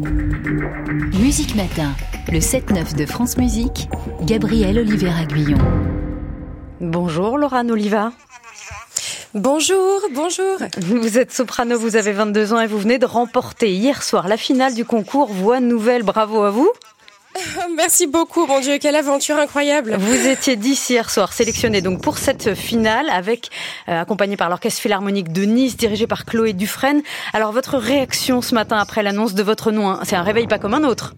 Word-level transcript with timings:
Musique 0.00 1.54
Matin, 1.56 1.92
le 2.32 2.38
7-9 2.38 2.96
de 2.96 3.04
France 3.04 3.36
Musique, 3.36 3.88
Gabriel 4.22 4.78
Oliver 4.78 5.12
Guillon. 5.28 5.58
Bonjour 6.80 7.36
Laura 7.36 7.60
Oliva. 7.60 8.12
Bonjour, 9.34 10.00
bonjour. 10.14 10.56
Vous 10.78 11.18
êtes 11.18 11.32
soprano, 11.32 11.78
vous 11.78 11.96
avez 11.96 12.12
22 12.12 12.54
ans 12.54 12.60
et 12.60 12.66
vous 12.66 12.78
venez 12.78 12.98
de 12.98 13.04
remporter 13.04 13.72
hier 13.72 14.02
soir 14.02 14.26
la 14.26 14.38
finale 14.38 14.74
du 14.74 14.86
concours 14.86 15.28
Voix 15.28 15.60
Nouvelle. 15.60 16.02
Bravo 16.02 16.42
à 16.42 16.50
vous. 16.50 16.70
Merci 17.76 18.06
beaucoup, 18.06 18.46
mon 18.46 18.60
Dieu, 18.60 18.78
quelle 18.78 18.96
aventure 18.96 19.36
incroyable. 19.36 19.96
Vous 19.98 20.26
étiez 20.26 20.56
10 20.56 20.90
hier 20.90 21.10
soir, 21.10 21.32
sélectionné 21.32 21.80
donc 21.80 22.02
pour 22.02 22.18
cette 22.18 22.54
finale, 22.54 23.08
avec 23.10 23.50
euh, 23.88 24.00
accompagné 24.00 24.36
par 24.36 24.48
l'Orchestre 24.48 24.80
Philharmonique 24.80 25.32
de 25.32 25.42
Nice, 25.42 25.76
dirigé 25.76 26.06
par 26.06 26.24
Chloé 26.24 26.52
Dufresne. 26.52 27.02
Alors 27.32 27.52
votre 27.52 27.78
réaction 27.78 28.42
ce 28.42 28.54
matin 28.54 28.78
après 28.78 29.02
l'annonce 29.02 29.34
de 29.34 29.42
votre 29.42 29.72
nom, 29.72 29.88
hein, 29.88 30.00
c'est 30.04 30.16
un 30.16 30.22
réveil 30.22 30.46
pas 30.46 30.58
comme 30.58 30.74
un 30.74 30.84
autre 30.84 31.14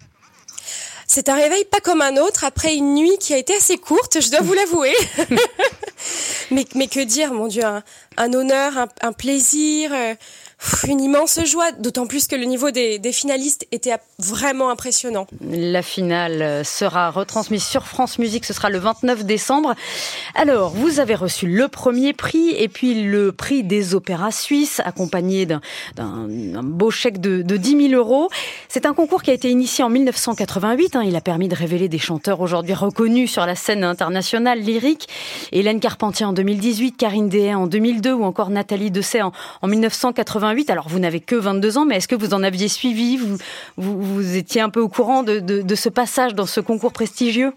c'est 1.05 1.29
un 1.29 1.35
réveil 1.35 1.65
pas 1.65 1.79
comme 1.79 2.01
un 2.01 2.17
autre 2.17 2.43
après 2.43 2.73
une 2.73 2.95
nuit 2.95 3.17
qui 3.19 3.35
a 3.35 3.37
été 3.37 3.53
assez 3.55 3.77
courte, 3.77 4.19
je 4.19 4.31
dois 4.31 4.39
vous 4.39 4.53
l'avouer. 4.53 4.93
mais, 6.51 6.65
mais 6.73 6.87
que 6.87 7.01
dire, 7.01 7.33
mon 7.33 7.47
Dieu, 7.47 7.61
un, 8.17 8.33
honneur, 8.33 8.75
un, 8.77 8.87
un 9.01 9.11
plaisir. 9.11 9.91
Euh, 10.63 10.87
une 10.87 11.01
immense 11.01 11.39
joie, 11.45 11.71
d'autant 11.71 12.07
plus 12.07 12.27
que 12.27 12.35
le 12.35 12.45
niveau 12.45 12.71
des, 12.71 12.99
finalistes 13.11 13.67
était 13.71 13.93
vraiment 14.19 14.69
impressionnant. 14.69 15.27
La 15.49 15.81
finale 15.81 16.65
sera 16.65 17.11
retransmise 17.11 17.63
sur 17.63 17.85
France 17.85 18.17
Musique, 18.17 18.45
ce 18.45 18.53
sera 18.53 18.69
le 18.69 18.79
29 18.79 19.23
décembre. 19.25 19.75
Alors, 20.35 20.71
vous 20.71 20.99
avez 20.99 21.15
reçu 21.15 21.47
le 21.47 21.67
premier 21.67 22.13
prix 22.13 22.51
et 22.57 22.67
puis 22.67 23.03
le 23.03 23.31
prix 23.31 23.63
des 23.63 23.93
opéras 23.93 24.31
suisses, 24.31 24.81
accompagné 24.83 25.45
d'un 25.45 26.29
beau 26.63 26.91
chèque 26.91 27.19
de, 27.19 27.41
de 27.41 27.57
10 27.57 27.89
000 27.89 28.01
euros. 28.01 28.29
C'est 28.67 28.85
un 28.85 28.93
concours 28.93 29.21
qui 29.21 29.31
a 29.31 29.33
été 29.33 29.49
initié 29.49 29.83
en 29.83 29.89
1988. 29.89 30.95
Hein. 30.95 31.03
Il 31.05 31.15
a 31.15 31.21
permis 31.21 31.47
de 31.47 31.55
révéler 31.55 31.87
des 31.87 31.99
chanteurs 31.99 32.41
aujourd'hui 32.41 32.73
reconnus 32.73 33.31
sur 33.31 33.45
la 33.45 33.55
scène 33.55 33.83
internationale 33.83 34.59
lyrique. 34.59 35.07
Hélène 35.51 35.79
Carpentier 35.79 36.25
en 36.25 36.33
2018, 36.33 36.97
Karine 36.97 37.29
Dehaye 37.29 37.53
en 37.53 37.67
2002 37.67 38.13
ou 38.13 38.23
encore 38.23 38.49
Nathalie 38.49 38.91
Dessay 38.91 39.21
en, 39.21 39.31
en 39.61 39.67
1988. 39.67 40.52
Alors 40.69 40.87
vous 40.87 40.99
n'avez 40.99 41.19
que 41.19 41.35
22 41.35 41.77
ans, 41.77 41.85
mais 41.85 41.97
est-ce 41.97 42.07
que 42.07 42.15
vous 42.15 42.33
en 42.33 42.43
aviez 42.43 42.67
suivi? 42.67 43.17
Vous, 43.17 43.37
vous, 43.77 44.35
étiez 44.35 44.61
un 44.61 44.69
peu 44.69 44.79
au 44.79 44.89
courant 44.89 45.23
de, 45.23 45.75
ce 45.75 45.89
passage 45.89 46.35
dans 46.35 46.45
ce 46.45 46.59
concours 46.59 46.93
prestigieux? 46.93 47.53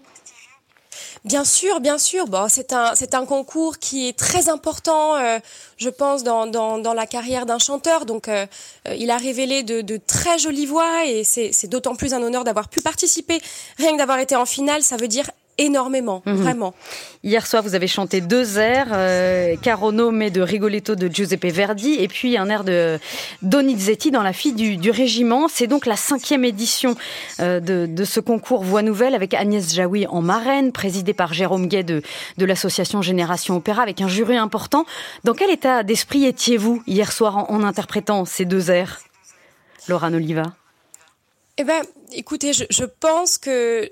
Bien 1.25 1.43
sûr, 1.43 1.79
bien 1.79 1.97
sûr. 1.97 2.25
Bon, 2.27 2.47
c'est 2.49 2.73
un 2.73 2.95
c'est 2.95 3.13
un 3.13 3.25
concours 3.25 3.79
qui 3.79 4.07
est 4.07 4.17
très 4.17 4.49
important, 4.49 5.15
euh, 5.15 5.39
je 5.77 5.89
pense, 5.89 6.23
dans, 6.23 6.47
dans, 6.47 6.93
la 6.93 7.05
carrière 7.05 7.45
d'un 7.45 7.59
chanteur. 7.59 8.05
Donc, 8.05 8.27
euh, 8.27 8.45
euh, 8.87 8.95
il 8.95 9.11
a 9.11 9.17
révélé 9.17 9.63
de 9.63 9.97
très 9.97 10.39
jolies 10.39 10.65
voix 10.65 11.05
et 11.05 11.23
c'est 11.23 11.67
d'autant 11.67 11.95
plus 11.95 12.13
un 12.13 12.21
honneur 12.23 12.43
d'avoir 12.43 12.69
pu 12.69 12.81
participer. 12.81 13.39
Rien 13.77 13.93
que 13.93 13.97
d'avoir 13.97 14.19
été 14.19 14.35
en 14.35 14.45
finale, 14.45 14.81
ça 14.83 14.97
veut 14.97 15.07
dire 15.07 15.29
énormément, 15.57 16.21
mhm. 16.25 16.35
vraiment. 16.35 16.73
Hier 17.23 17.45
soir, 17.45 17.63
vous 17.63 17.75
avez 17.75 17.87
chanté 17.87 18.21
deux 18.21 18.57
airs, 18.57 18.89
euh, 18.91 19.55
Caro 19.61 19.91
Nome 19.91 20.29
de 20.29 20.41
Rigoletto 20.41 20.95
de 20.95 21.07
Giuseppe 21.07 21.47
Verdi, 21.47 21.95
et 21.99 22.07
puis 22.07 22.37
un 22.37 22.49
air 22.49 22.63
de 22.63 22.99
Donizetti 23.41 24.11
dans 24.11 24.23
La 24.23 24.33
fille 24.33 24.53
du, 24.53 24.91
régiment. 24.91 25.47
C'est 25.47 25.67
donc 25.67 25.85
la 25.85 25.95
cinquième 25.95 26.45
édition 26.45 26.95
euh, 27.39 27.59
de, 27.59 28.03
ce 28.05 28.19
concours 28.19 28.63
Voix 28.63 28.81
Nouvelle 28.81 29.15
avec 29.15 29.33
Agnès 29.33 29.73
Jaoui 29.73 30.07
en 30.07 30.21
marraine, 30.21 30.71
présidée 30.71 31.13
par 31.13 31.33
Jérôme 31.33 31.67
Gay 31.67 31.83
de, 31.83 32.01
de 32.37 32.45
l'association 32.45 33.01
Génération 33.01 33.57
Opéra, 33.57 33.81
avec 33.81 34.01
un 34.01 34.07
jury 34.07 34.37
important. 34.37 34.85
Dans 35.23 35.33
quel 35.33 35.49
état 35.49 35.83
d'esprit 35.83 36.25
étiez-vous 36.25 36.83
hier 36.87 37.11
soir 37.11 37.51
en, 37.51 37.63
interprétant 37.63 38.23
ces 38.25 38.45
deux 38.45 38.69
airs, 38.71 39.01
Laura 39.87 40.07
Oliva 40.09 40.43
eh 41.59 41.63
ben, 41.63 41.81
écoutez, 42.11 42.53
je, 42.53 42.65
je 42.69 42.83
pense 42.83 43.39
que 43.39 43.89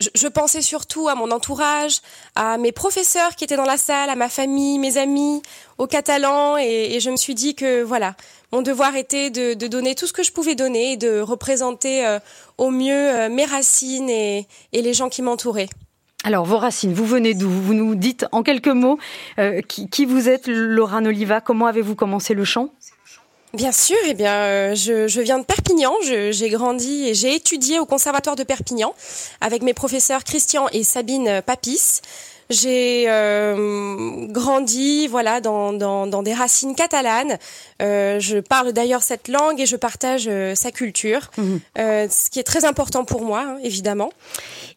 je, 0.00 0.28
pensais 0.28 0.62
surtout 0.62 1.08
à 1.08 1.14
mon 1.14 1.30
entourage, 1.30 2.00
à 2.34 2.58
mes 2.58 2.72
professeurs 2.72 3.34
qui 3.34 3.44
étaient 3.44 3.56
dans 3.56 3.64
la 3.64 3.78
salle, 3.78 4.10
à 4.10 4.14
ma 4.14 4.28
famille, 4.28 4.78
mes 4.78 4.98
amis, 4.98 5.42
aux 5.78 5.86
Catalans, 5.86 6.56
et, 6.58 6.98
je 7.00 7.10
me 7.10 7.16
suis 7.16 7.34
dit 7.34 7.54
que 7.54 7.82
voilà, 7.82 8.14
mon 8.52 8.62
devoir 8.62 8.96
était 8.96 9.30
de, 9.30 9.54
donner 9.66 9.94
tout 9.94 10.06
ce 10.06 10.12
que 10.12 10.22
je 10.22 10.32
pouvais 10.32 10.54
donner 10.54 10.92
et 10.92 10.96
de 10.96 11.20
représenter 11.20 12.06
euh, 12.06 12.18
au 12.58 12.70
mieux 12.70 12.92
euh, 12.92 13.28
mes 13.28 13.44
racines 13.44 14.10
et, 14.10 14.46
les 14.72 14.94
gens 14.94 15.08
qui 15.08 15.22
m'entouraient. 15.22 15.68
Alors, 16.24 16.44
vos 16.44 16.58
racines, 16.58 16.92
vous 16.92 17.06
venez 17.06 17.34
d'où? 17.34 17.48
Vous 17.48 17.74
nous 17.74 17.94
dites 17.94 18.26
en 18.32 18.42
quelques 18.42 18.68
mots 18.68 18.98
euh, 19.38 19.60
qui, 19.62 20.04
vous 20.04 20.28
êtes, 20.28 20.46
Laura 20.48 20.98
Oliva 20.98 21.40
Comment 21.40 21.66
avez-vous 21.66 21.94
commencé 21.94 22.34
le 22.34 22.44
chant? 22.44 22.70
Bien 23.54 23.72
sûr, 23.72 23.96
eh 24.06 24.14
bien, 24.14 24.34
euh, 24.34 24.74
je, 24.74 25.20
viens 25.20 25.38
de 25.38 25.44
Perpignan. 25.44 25.94
J'ai 26.02 26.50
grandi 26.50 27.08
et 27.08 27.14
j'ai 27.14 27.34
étudié 27.34 27.78
au 27.78 27.86
Conservatoire 27.86 28.36
de 28.36 28.42
Perpignan 28.42 28.94
avec 29.40 29.62
mes 29.62 29.72
professeurs 29.72 30.24
Christian 30.24 30.66
et 30.72 30.82
Sabine 30.82 31.40
Papis. 31.44 32.02
J'ai 32.48 33.06
euh, 33.08 34.26
grandi, 34.28 35.08
voilà, 35.08 35.40
dans, 35.40 35.72
dans, 35.72 36.06
dans, 36.06 36.22
des 36.22 36.32
racines 36.32 36.76
catalanes. 36.76 37.38
Euh, 37.82 38.20
je 38.20 38.38
parle 38.38 38.72
d'ailleurs 38.72 39.02
cette 39.02 39.26
langue 39.26 39.60
et 39.60 39.66
je 39.66 39.74
partage 39.74 40.26
euh, 40.28 40.54
sa 40.54 40.70
culture, 40.70 41.30
euh, 41.78 42.06
ce 42.08 42.30
qui 42.30 42.38
est 42.38 42.44
très 42.44 42.64
important 42.64 43.04
pour 43.04 43.22
moi, 43.22 43.44
hein, 43.46 43.58
évidemment. 43.64 44.10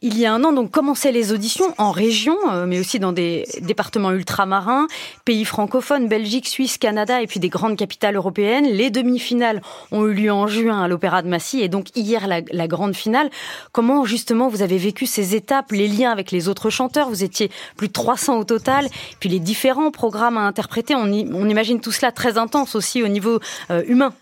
Il 0.02 0.18
y 0.18 0.26
a 0.26 0.34
un 0.34 0.44
an, 0.44 0.52
donc, 0.52 0.72
commençaient 0.72 1.12
les 1.12 1.32
auditions 1.32 1.74
en 1.78 1.92
région, 1.92 2.36
euh, 2.52 2.66
mais 2.66 2.80
aussi 2.80 3.00
dans 3.00 3.12
des 3.12 3.46
départements 3.62 4.12
ultramarins, 4.12 4.88
pays 5.24 5.46
francophones, 5.46 6.08
Belgique, 6.08 6.48
Suisse, 6.48 6.78
Canada, 6.78 7.22
et 7.22 7.28
puis 7.28 7.40
des 7.40 7.50
grandes 7.50 7.78
capitales 7.78 8.16
européennes. 8.16 8.66
Les 8.66 8.90
demi-finales 8.90 9.62
ont 9.92 10.08
eu 10.08 10.14
lieu 10.14 10.32
en 10.32 10.48
juin 10.48 10.82
à 10.82 10.88
l'Opéra 10.88 11.22
de 11.22 11.28
Massy, 11.28 11.62
et 11.62 11.68
donc 11.68 11.88
hier 11.96 12.28
la, 12.28 12.42
la 12.52 12.68
grande 12.68 12.96
finale. 12.96 13.30
Comment 13.74 14.06
justement 14.06 14.48
vous 14.48 14.64
avez 14.64 14.78
vécu 14.78 15.06
ces 15.06 15.36
étapes, 15.36 15.72
les 15.72 15.88
liens 15.88 16.12
avec 16.12 16.32
les 16.32 16.48
autres 16.48 16.70
chanteurs? 16.70 17.10
Vous 17.10 17.24
étiez 17.24 17.52
plus 17.78 17.88
de 17.88 17.94
300 17.94 18.38
au 18.38 18.44
total. 18.44 18.88
Puis 19.20 19.30
les 19.30 19.40
différents 19.40 19.92
programmes 19.92 20.38
à 20.38 20.42
interpréter, 20.42 20.96
on, 20.96 21.08
imagine 21.08 21.80
tout 21.80 21.92
cela 21.92 22.12
très 22.12 22.38
intense 22.38 22.76
aussi 22.76 23.04
au 23.04 23.08
niveau 23.08 23.40
euh, 23.72 23.84
humain. 23.88 24.14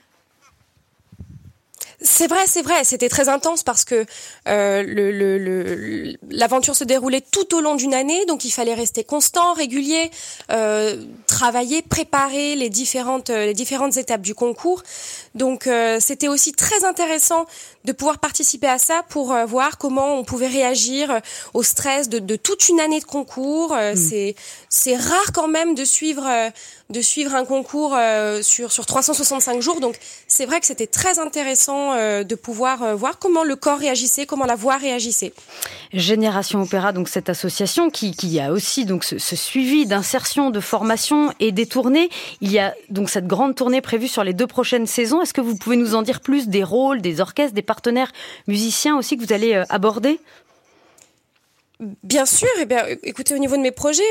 C'est 2.00 2.28
vrai, 2.28 2.46
c'est 2.46 2.62
vrai. 2.62 2.84
C'était 2.84 3.10
très 3.10 3.28
intense 3.28 3.64
parce 3.64 3.84
que 3.84 4.06
euh, 4.48 6.14
l'aventure 6.30 6.76
se 6.76 6.84
déroulait 6.84 7.22
tout 7.22 7.56
au 7.56 7.62
long 7.62 7.74
d'une 7.76 7.96
année, 7.96 8.24
donc 8.28 8.46
il 8.46 8.52
fallait 8.52 8.76
rester 8.76 9.04
constant, 9.04 9.54
régulier, 9.54 10.12
euh, 10.52 11.04
travailler, 11.26 11.82
préparer 11.82 12.56
les 12.56 12.70
différentes 12.70 13.30
les 13.30 13.56
différentes 13.56 13.98
étapes 13.98 14.22
du 14.22 14.36
concours. 14.36 14.84
Donc 15.34 15.70
c'était 16.00 16.28
aussi 16.28 16.52
très 16.52 16.84
intéressant 16.84 17.46
de 17.86 17.92
pouvoir 17.92 18.20
participer 18.20 18.68
à 18.68 18.78
ça 18.78 19.04
pour 19.10 19.36
voir 19.48 19.78
comment 19.78 20.18
on 20.18 20.24
pouvait 20.24 20.48
réagir 20.48 21.20
au 21.54 21.64
stress 21.64 22.10
de, 22.10 22.36
toute 22.36 22.70
une 22.70 22.80
année 22.80 23.00
de 23.00 23.06
concours. 23.06 23.76
Mm. 23.76 23.96
C'est 23.96 24.36
c'est 24.70 24.96
rare 24.96 25.32
quand 25.34 25.48
même 25.48 25.74
de 25.74 25.86
suivre 25.86 26.28
de 26.90 27.02
suivre 27.02 27.36
un 27.36 27.46
concours 27.46 27.98
sur 28.42 28.72
sur 28.72 28.86
365 28.86 29.62
jours. 29.62 29.80
Donc 29.80 29.98
c'est 30.28 30.46
vrai 30.46 30.60
que 30.60 30.66
c'était 30.66 30.88
très 30.88 31.20
intéressant 31.20 31.94
euh, 31.94 32.24
de 32.24 32.36
pouvoir 32.36 32.84
euh, 32.84 32.96
voir 32.96 33.20
comment 33.20 33.44
le 33.44 33.56
corps 33.56 33.80
réagissait, 33.80 34.26
comment 34.26 34.46
la 34.46 34.56
voix 34.56 34.78
réagissait. 34.78 35.34
Génération 35.94 36.62
Opéra, 36.62 36.92
donc 36.92 37.10
cette 37.10 37.30
association 37.30 37.90
qui, 37.90 38.12
qui 38.12 38.40
a 38.40 38.52
aussi 38.52 38.86
donc 38.86 39.04
ce, 39.04 39.18
suivi 39.36 39.86
d'insertion, 39.86 40.50
de 40.50 40.60
formation 40.60 41.34
et 41.40 41.52
des 41.52 41.66
tournées. 41.66 42.10
Il 42.42 42.52
y 42.52 42.60
a 42.60 42.74
donc 42.90 43.10
cette 43.10 43.28
grande 43.28 43.56
tournée 43.56 43.82
prévue 43.82 44.08
sur 44.08 44.24
les 44.24 44.34
deux 44.34 44.48
prochaines 44.48 44.88
saisons. 44.88 45.22
Est-ce 45.22 45.34
que 45.34 45.42
vous 45.42 45.56
pouvez 45.56 45.76
nous 45.76 45.96
en 45.96 46.02
dire 46.02 46.22
plus 46.22 46.48
des 46.48 46.64
rôles, 46.64 47.02
des 47.02 47.22
orchestres, 47.22 47.54
des 47.54 47.62
partenaires 47.62 48.12
musiciens 48.48 48.98
aussi 48.98 49.18
que 49.18 49.26
vous 49.26 49.34
allez 49.34 49.54
euh, 49.54 49.64
aborder? 49.70 50.20
Bien 51.80 52.26
sûr, 52.26 52.48
eh 52.60 52.66
bien, 52.66 52.86
écoutez, 53.04 53.36
au 53.36 53.38
niveau 53.38 53.56
de 53.56 53.62
mes 53.62 53.72
projets, 53.72 54.04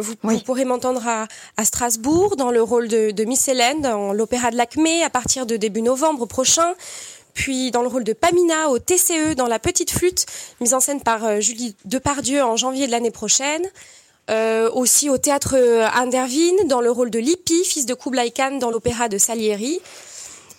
vous, 0.00 0.16
pourrez 0.44 0.64
m'entendre 0.64 1.06
à, 1.06 1.64
Strasbourg 1.64 2.36
dans 2.36 2.50
le 2.50 2.62
rôle 2.62 2.88
de, 2.88 3.10
de 3.10 3.24
Miss 3.24 3.46
Hélène 3.48 3.82
dans 3.82 4.14
l'Opéra 4.14 4.50
de 4.50 4.56
l'Acmé 4.56 5.02
à 5.02 5.10
partir 5.10 5.44
de 5.44 5.56
début 5.56 5.82
novembre 5.82 6.26
prochain 6.26 6.74
puis 7.34 7.70
dans 7.70 7.82
le 7.82 7.88
rôle 7.88 8.04
de 8.04 8.12
Pamina 8.12 8.70
au 8.70 8.78
TCE 8.78 9.34
dans 9.36 9.46
La 9.46 9.58
Petite 9.58 9.90
Flûte, 9.90 10.26
mise 10.60 10.74
en 10.74 10.80
scène 10.80 11.00
par 11.00 11.24
euh, 11.24 11.40
Julie 11.40 11.74
Depardieu 11.84 12.42
en 12.42 12.56
janvier 12.56 12.86
de 12.86 12.92
l'année 12.92 13.10
prochaine. 13.10 13.66
Euh, 14.30 14.70
aussi 14.70 15.10
au 15.10 15.18
théâtre 15.18 15.56
Andervin 15.96 16.64
dans 16.66 16.80
le 16.80 16.90
rôle 16.90 17.10
de 17.10 17.18
Lippi, 17.18 17.64
fils 17.64 17.84
de 17.84 17.94
Kublai 17.94 18.30
Khan 18.30 18.58
dans 18.58 18.70
l'opéra 18.70 19.08
de 19.08 19.18
Salieri. 19.18 19.80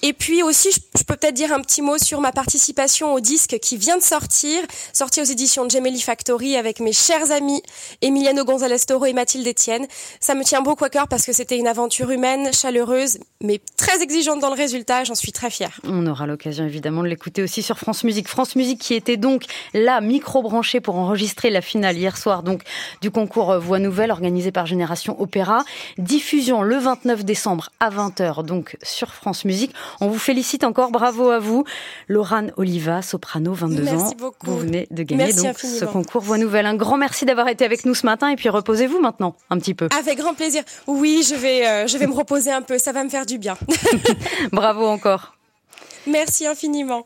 Et 0.04 0.14
puis 0.14 0.42
aussi, 0.42 0.70
je, 0.72 1.04
peux 1.04 1.16
peut-être 1.16 1.36
dire 1.36 1.54
un 1.54 1.62
petit 1.62 1.82
mot 1.82 1.98
sur 1.98 2.22
ma 2.22 2.32
participation 2.32 3.14
au 3.14 3.20
disque 3.20 3.60
qui 3.60 3.78
vient 3.78 3.98
de 3.98 4.02
sortir, 4.02 4.60
sorti 4.94 5.22
aux 5.22 5.26
éditions 5.26 5.66
de 5.66 5.70
Gemelli 5.70 6.02
Factory 6.02 6.56
avec 6.56 6.80
mes 6.80 6.94
chers 6.94 7.32
amis 7.32 7.62
Emiliano 8.02 8.44
González 8.44 8.80
Toro 8.88 9.06
et 9.06 9.14
Mathilde 9.14 9.48
Etienne. 9.48 9.86
Ça 10.20 10.34
me 10.34 10.44
tient 10.44 10.62
beaucoup 10.62 10.86
à 10.86 10.90
cœur 10.90 11.08
parce 11.08 11.26
que 11.26 11.34
c'était 11.34 11.58
une 11.58 11.68
aventure 11.68 12.10
humaine, 12.10 12.52
chaleureuse, 12.52 13.20
mais 13.42 13.62
très 13.78 14.02
exigeante 14.02 14.40
dans 14.40 14.50
le 14.50 14.56
résultat. 14.56 15.04
J'en 15.04 15.16
suis 15.16 15.32
très 15.32 15.52
fière. 15.52 15.80
On 15.84 16.08
aura 16.08 16.26
l'occasion 16.26 16.66
évidemment 16.66 17.04
de 17.04 17.08
l'écouter 17.08 17.44
aussi 17.44 17.62
sur 17.62 17.78
France 17.78 18.04
Musique. 18.04 18.28
France 18.28 18.56
Musique 18.56 18.80
qui 18.80 18.96
était 18.96 19.18
donc 19.18 19.46
là, 19.76 20.02
micro-branchée 20.02 20.82
pour 20.82 20.96
enregistrer 20.96 21.52
la 21.52 21.62
finale 21.62 21.98
hier 21.98 22.18
soir 22.18 22.42
donc 22.42 22.64
du 23.02 23.12
concours 23.12 23.60
Voix 23.60 23.80
Nouvelle 23.80 24.10
organisé 24.10 24.52
par 24.52 24.66
Génération 24.66 25.20
Opéra. 25.22 25.64
Diffusion 26.00 26.64
le 26.64 26.78
29 26.78 27.24
décembre 27.24 27.70
à 27.80 27.92
20h 27.92 28.44
donc 28.44 28.78
sur 28.82 29.14
France 29.14 29.46
Musique. 29.46 29.74
On 30.00 30.08
vous 30.08 30.20
félicite 30.20 30.64
encore, 30.64 30.92
bravo 30.92 31.30
à 31.30 31.40
vous. 31.40 31.64
Laurane 32.08 32.52
Oliva, 32.58 33.02
soprano, 33.02 33.54
22 33.54 33.88
ans. 33.90 34.12
Beaucoup. 34.18 34.46
Vous 34.46 34.58
venez 34.60 34.88
de 34.92 35.04
gagner 35.04 35.34
donc 35.34 35.58
ce 35.58 35.86
concours 35.86 36.22
Voix 36.22 36.38
Nouvelle. 36.38 36.66
Un 36.66 36.76
grand 36.76 36.98
merci 36.98 37.26
d'avoir 37.26 37.48
été 37.48 37.66
avec 37.66 37.86
nous 37.86 37.96
ce 37.96 38.06
matin 38.06 38.30
et 38.30 38.36
puis 38.36 38.50
reposez-vous 38.50 39.00
maintenant 39.00 39.36
un 39.50 39.58
petit 39.58 39.74
peu. 39.74 39.90
Avec 39.98 40.18
grand 40.18 40.34
plaisir. 40.34 40.64
Oui, 40.88 41.26
je 41.28 41.36
vais, 41.36 41.68
euh, 41.68 41.88
je 41.88 41.98
vais 41.98 42.08
me 42.08 42.14
reposer 42.14 42.52
un 42.52 42.62
peu, 42.62 42.78
ça 42.78 42.92
va 42.92 43.04
me 43.04 43.10
faire 43.10 43.26
du 43.26 43.38
bien. 43.38 43.58
bravo 44.52 44.86
encore. 44.86 45.36
Merci 46.08 46.48
infiniment. 46.48 47.06